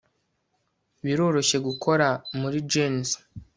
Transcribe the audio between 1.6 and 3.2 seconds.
gukora muri jans